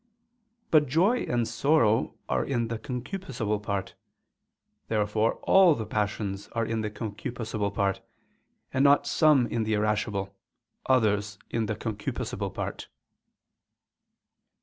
But 0.71 0.87
joy 0.87 1.25
and 1.29 1.47
sorrow 1.47 2.15
are 2.27 2.43
in 2.43 2.69
the 2.69 2.79
concupiscible 2.79 3.61
part. 3.61 3.93
Therefore 4.87 5.35
all 5.43 5.75
the 5.75 5.85
passions 5.85 6.47
are 6.53 6.65
in 6.65 6.81
the 6.81 6.89
concupiscible 6.89 7.71
part, 7.71 8.01
and 8.73 8.83
not 8.83 9.05
some 9.05 9.45
in 9.45 9.61
the 9.63 9.75
irascible, 9.75 10.35
others 10.87 11.37
in 11.51 11.67
the 11.67 11.75
concupiscible 11.75 12.51
part. 12.51 12.87